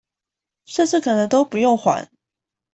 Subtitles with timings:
[0.65, 2.09] 甚至可能都不用還